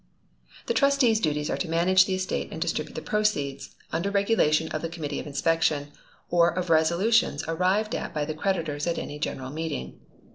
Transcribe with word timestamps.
The 0.65 0.73
trustee's 0.73 1.19
duties 1.19 1.51
are 1.51 1.57
to 1.57 1.69
manage 1.69 2.05
the 2.07 2.15
estate 2.15 2.49
and 2.51 2.59
distribute 2.59 2.95
the 2.95 3.03
proceeds, 3.03 3.75
under 3.93 4.09
regulation 4.09 4.67
of 4.69 4.81
the 4.81 4.89
committee 4.89 5.19
of 5.19 5.27
inspection, 5.27 5.89
or 6.31 6.49
of 6.49 6.71
resolutions 6.71 7.43
arrived 7.47 7.93
at 7.93 8.11
by 8.11 8.25
the 8.25 8.33
creditors 8.33 8.87
at 8.87 8.97
any 8.97 9.19
general 9.19 9.51
meeting. 9.51 9.99